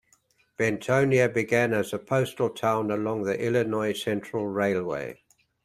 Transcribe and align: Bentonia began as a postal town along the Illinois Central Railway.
Bentonia 0.57 1.31
began 1.31 1.75
as 1.75 1.93
a 1.93 1.99
postal 1.99 2.49
town 2.49 2.89
along 2.89 3.21
the 3.21 3.39
Illinois 3.39 3.93
Central 3.93 4.47
Railway. 4.47 5.21